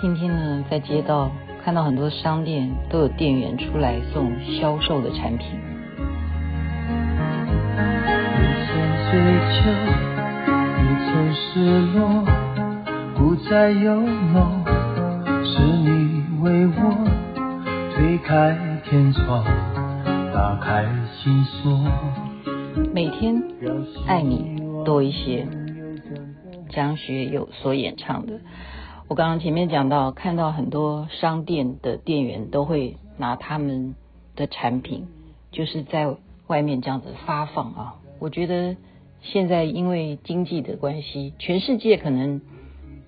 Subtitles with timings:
[0.00, 1.30] 今天呢，在街道
[1.64, 5.48] 看到很多商店都有店员出来送销售的产品。
[11.54, 12.24] 失落，
[13.14, 14.64] 不再有梦，
[15.44, 19.44] 是你为我推开天窗，
[20.32, 21.78] 打开心锁。
[22.94, 23.42] 每天
[24.06, 25.46] 爱你多一些，
[26.70, 28.40] 张学友所演唱的。
[29.12, 33.94] 我刚刚前面讲到，看到很多商店的店员都会拿他们
[34.36, 35.06] 的产品，
[35.50, 37.96] 就是在外面这样子发放啊。
[38.20, 38.74] 我觉得
[39.20, 42.40] 现在因为经济的关系，全世界可能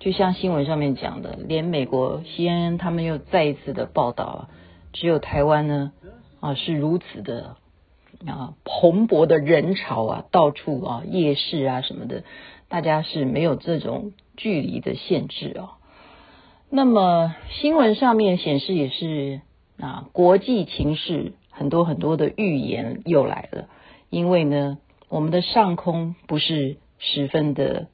[0.00, 4.48] 就像新闻上面讲的，连美国 CNN 他们又再一次的报道，
[4.92, 5.92] 只有台湾呢
[6.40, 7.54] 啊是如此的
[8.26, 12.24] 啊蓬勃的人潮啊，到处啊夜市啊什么的，
[12.68, 15.78] 大家是没有这种距离的限制啊。
[16.74, 19.42] 那么新闻上面显示也是
[19.78, 23.68] 啊，国际情势很多很多的预言又来了，
[24.08, 24.78] 因为呢，
[25.10, 27.88] 我们的上空不是十分的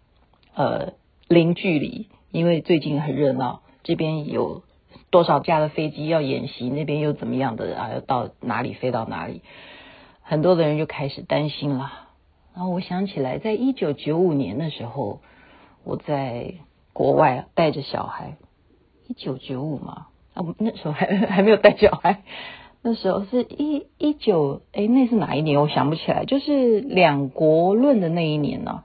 [0.55, 0.93] 呃
[1.27, 4.63] 零距离，因为最近很热闹，这边有
[5.11, 9.43] 多少架的飞机要演习，那边又怎么样的啊，要到哪里飞到哪里，
[10.23, 11.91] 很多的人就开始担心了。
[12.55, 15.21] 然后我想起来，在一九九五年的时候，
[15.83, 16.55] 我在
[16.93, 18.37] 国外带着小孩。
[19.09, 22.23] 一九九五嘛，啊，那时候还 还没有带小孩，
[22.83, 25.59] 那时候是一一九，哎，那是哪一年？
[25.61, 28.85] 我想不起来，就是两国论的那一年呢、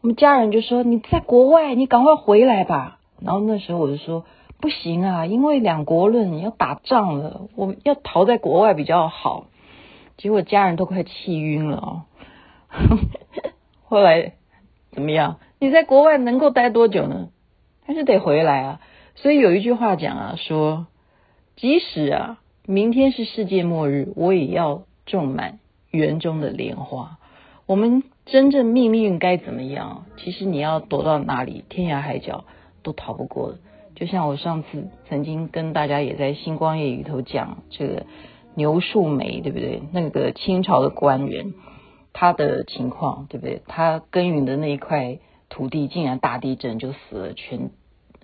[0.00, 4.24] 我们家人就说：“你在国外，你赶快回来吧。”然后那时候我就说
[4.60, 9.46] ：“不行啊，因为两国论要打仗了，我们要逃在国外比较好。”
[10.18, 12.02] 结果家人都快气晕了哦。
[13.84, 14.32] 后来
[14.90, 15.38] 怎么样？
[15.60, 17.28] 你在国外能够待多久呢？
[17.86, 18.80] 还是得回来啊。
[19.16, 20.86] 所以有一句话讲啊，说
[21.56, 25.58] 即使啊明天是世界末日，我也要种满
[25.90, 27.18] 园中的莲花。
[27.66, 30.04] 我们真正命运该怎么样？
[30.18, 32.44] 其实你要躲到哪里，天涯海角
[32.82, 33.54] 都逃不过。
[33.94, 38.04] 就像我上次曾经跟大家也在星光夜雨头讲这个
[38.54, 39.82] 牛树梅，对不对？
[39.92, 41.54] 那个清朝的官员，
[42.12, 43.62] 他的情况，对不对？
[43.66, 47.70] 他耕耘的那一块土地，竟然大地震就死了全。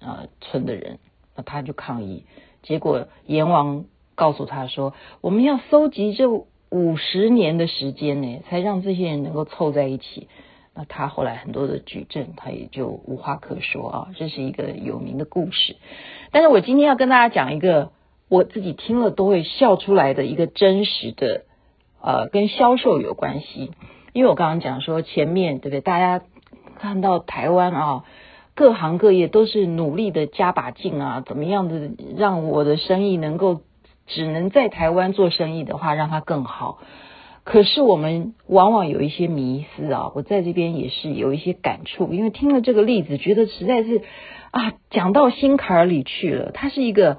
[0.04, 0.98] 呃，村的人，
[1.36, 2.24] 那他就抗议，
[2.62, 3.84] 结果阎王
[4.16, 10.28] 告诉他说，我们要搜集这五十年的时间呢，才让这些人能够凑在一起。
[10.74, 14.08] 那他后来很多的举证，他也就无话可说啊。
[14.16, 15.76] 这是一个有名的故事。
[16.30, 17.92] 但是我今天要跟大家讲一个
[18.28, 21.44] 我自己听了都会笑出来的一个真实的，
[22.00, 23.70] 呃，跟销售有关系。
[24.12, 25.80] 因为我刚刚讲说前面对不对？
[25.80, 26.24] 大家
[26.78, 28.04] 看到台湾啊。
[28.54, 33.62] 各行各业都是努力的加把劲啊，怎么样的让我的生意能够
[34.06, 36.78] 只能在台湾做生意的话，让它更好。
[37.44, 44.02] 可是我们往往有一些迷思啊，我在这边也是有一些感触，因为听了这个例子，觉得实在是
[44.52, 46.52] 啊，讲到心坎里去了。
[46.52, 47.18] 它是一个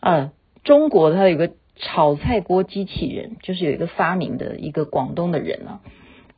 [0.00, 0.32] 呃，
[0.64, 5.80] 中国它有个炒菜锅机器人，就是有一个发明的一个广东的人啊。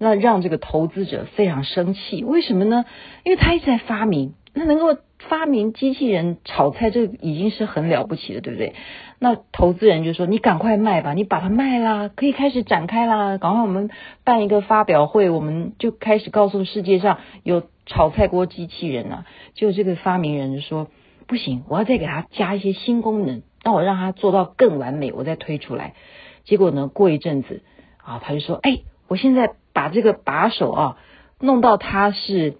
[0.02, 2.84] 那让这个投资者非常生气，为什么呢？
[3.22, 8.74] 因为他一直在发明，那能够发明机器人炒菜，这已经是很了不起的，对不对？
[9.20, 13.90] 那投资人就说：“你赶快卖吧，你把它卖啦，可以开始展开啦，赶快我们
[14.24, 19.24] 办一个发表会，我们就开始告诉世界上有炒菜锅机器人啊。”
[19.54, 20.88] 就这个发明人就说
[21.28, 25.94] ：“不行，我要再给他加一些新功能，让我让他做到更完美，我再推出来。”
[26.42, 27.62] 结果呢，过一阵子
[28.02, 30.96] 啊，他就说：“哎，我现在。”把这个把手啊
[31.40, 32.56] 弄到它是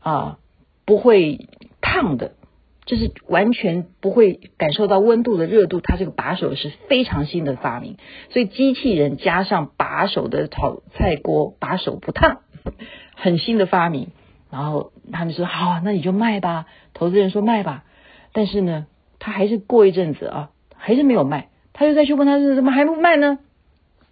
[0.00, 0.38] 啊
[0.84, 1.48] 不会
[1.80, 2.32] 烫的，
[2.84, 5.80] 就是完全不会感受到温度的热度。
[5.80, 7.96] 它这个把手是非常新的发明，
[8.30, 12.40] 所以机器人加上把手的炒菜锅把手不烫，
[13.16, 14.08] 很新的发明。
[14.50, 16.66] 然后他们说好啊，那你就卖吧。
[16.94, 17.84] 投资人说卖吧，
[18.32, 18.86] 但是呢，
[19.18, 21.48] 他还是过一阵子啊，还是没有卖。
[21.72, 23.38] 他又再去问他，怎么还不卖呢？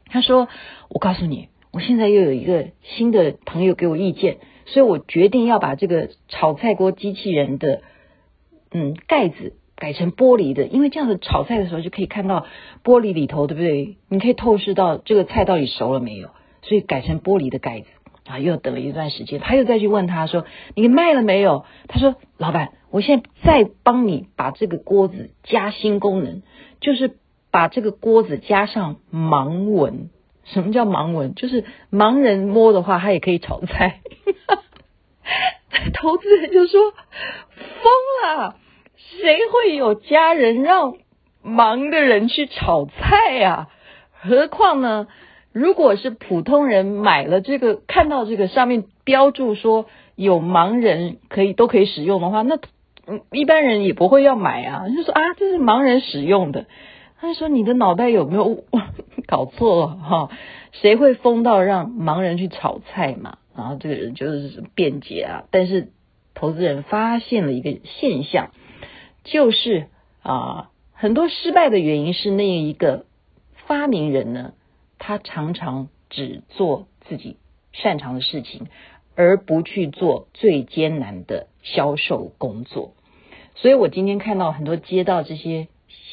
[0.06, 0.48] 他说
[0.90, 7.82] ：“我告诉你。”我现在又有一个新的朋友给我意见，所以我决定要把这个炒菜锅机器人的
[8.70, 12.46] 嗯盖子改成玻璃的，因为这样子炒菜的时候就可以看到
[12.84, 13.96] 玻璃里头，对不对？
[14.08, 16.28] 你可以透视到这个菜到底熟了没有，
[16.62, 17.86] 所以改成玻璃的盖子
[18.24, 18.38] 啊。
[18.38, 20.44] 又等了一段时间，他又再去问他说
[20.76, 26.42] ：“你卖了没有？”他说：“老板，我现在再帮你把这个锅子加新功能，
[26.80, 27.16] 就是
[27.50, 30.10] 把这个锅子加上盲文。”
[30.44, 31.34] 什么叫盲文？
[31.34, 34.00] 就是盲人摸的话，他也可以炒菜。
[35.94, 38.56] 投资人就说疯了，
[38.96, 40.94] 谁会有家人让
[41.44, 43.68] 盲的人去炒菜啊？
[44.12, 45.08] 何况呢，
[45.52, 52.58] 如果是普通人买了这个，看到这个上面标注说有盲人可以都可以使用的话，那
[53.06, 56.66] 嗯一般人也不会要买啊，就说啊这是盲人使用的。
[57.24, 58.64] 他说你的脑袋有没有
[59.26, 60.30] 搞错了哈？
[60.72, 63.38] 谁会疯到让盲人去炒菜嘛？
[63.56, 65.90] 然后这个人就是辩解啊，但是
[66.34, 68.50] 投资人发现了一个现象，
[69.24, 69.88] 就是
[70.22, 73.06] 啊很多失败的原因是那一个。
[73.66, 74.52] 发明人呢，
[74.98, 77.38] 他常常只做自己
[77.72, 78.66] 擅长的事情，
[79.16, 82.92] 而不去做最艰难的销售工作。
[83.54, 85.68] 所以我今天看到很多接到这些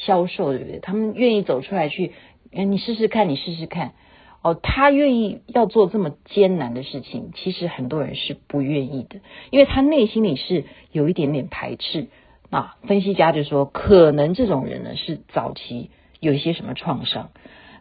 [0.06, 2.14] 销售对不对，他们愿意走出来去，
[2.54, 3.94] 哎，你试试看，你试试看。
[4.42, 9.20] 哦，他愿意要做这么艰难的事情，其实很多人是不愿意的，
[9.50, 12.08] 因为他内心里是有一点点排斥。
[12.50, 15.90] 啊，分析家就说，可能这种人呢是早期。
[16.20, 17.32] 有一些什么创伤，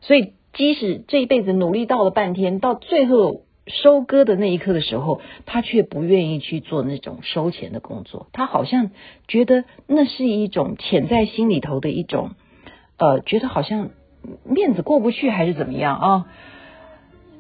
[0.00, 8.26] 所以即使这一辈子努力到了半天，到最后收割的那一刻的时候，他却不愿意去做那种收钱的工作。
[8.32, 8.90] 他好像
[9.28, 12.30] 觉得那是一种潜在心里头的一种，
[12.98, 13.90] 呃，觉得好像
[14.44, 16.26] 面子过不去还是怎么样啊？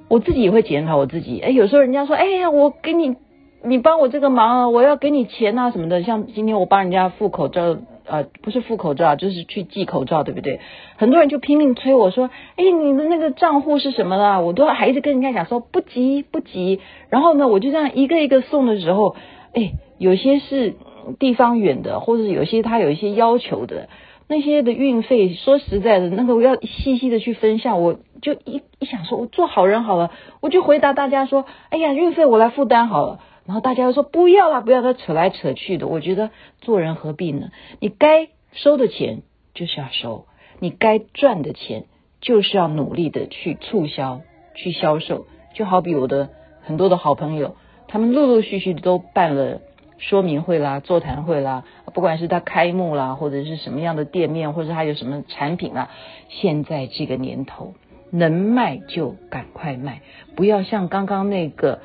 [0.08, 1.40] 我自己也会检讨我自己。
[1.40, 3.16] 哎，有时候人家说，哎呀，我给你，
[3.64, 6.02] 你帮我这个忙啊，我要给你钱啊什么的。
[6.02, 7.78] 像今天我帮人家付口罩。
[8.10, 10.58] 呃，不是付口罩，就是去寄口罩，对不对？
[10.96, 19.14] 很多人就拼命催我说：“哎，你的那个账户是什么啦？”我都还一直跟人家讲说：“不急，不急。”然后呢，我就这样一个一个送的时候，
[19.54, 20.74] 哎，有些是
[21.18, 23.88] 地方远的，或者有些他有一些要求的，
[24.28, 30.10] 那些的运费，说实在的，那个我要细细的去分项，我就一一想说，我做好人好了，
[30.40, 35.88] 我就回答大家说：“哎呀，运费我来负担好了。”然后大家又说不要啦，不要，他扯来扯去的。
[35.88, 37.50] 我觉得做人何必呢？
[37.80, 39.22] 你该收的钱
[39.54, 40.26] 就是要收，
[40.60, 41.86] 你该赚的钱
[42.20, 44.20] 就是要努力的去促销、
[44.54, 45.26] 去销售。
[45.52, 46.28] 就好比我的
[46.62, 47.56] 很多的好朋友，
[47.88, 49.60] 他们陆陆续续都办了
[49.98, 55.90] 说明会啦、座谈会啦，不管是他开幕啦，或者是什么样的店面，或者他有什么产品啦，
[56.28, 57.74] 现在这个年头
[58.12, 60.02] 能卖就赶快卖，
[60.36, 61.80] 不要像刚刚那个。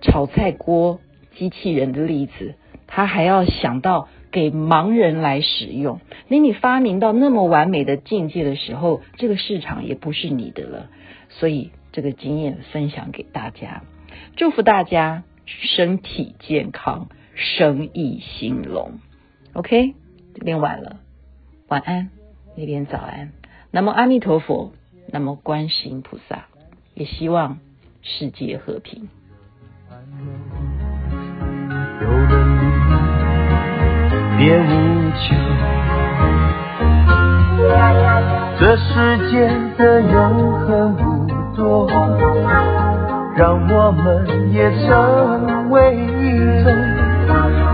[0.00, 1.00] 炒菜锅
[1.36, 2.54] 机器人的例子，
[2.86, 6.00] 他还要想到给盲人来使用。
[6.28, 10.90] 那你发明到那么完美的境界的时候，这个市场也不是你的了。
[11.28, 13.82] 所以这个经验分享给大家，
[14.36, 19.00] 祝福大家身体健康，生意兴隆。
[19.54, 19.94] OK，
[20.34, 21.00] 这边晚了，
[21.68, 22.10] 晚安，
[22.56, 23.32] 那边早安。
[23.70, 24.72] 南无阿弥陀佛，
[25.10, 26.46] 南无观世音菩萨，
[26.94, 27.58] 也希望
[28.02, 29.08] 世界和平。
[32.00, 32.62] 有了你
[34.38, 34.70] 别无
[35.22, 35.24] 求
[38.58, 39.34] 这世间
[39.76, 41.16] 的永恒。
[41.56, 41.88] 不多
[43.34, 46.04] 让我们也成为一
[46.62, 46.68] 对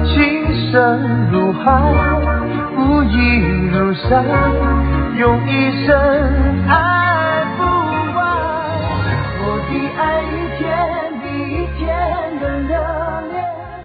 [0.07, 1.93] 情深如海
[2.77, 4.25] 不移如山
[5.19, 5.95] 用一生
[6.69, 7.65] 爱不
[8.17, 8.21] 完
[9.41, 11.12] 我的爱一天
[11.85, 12.92] 变得亮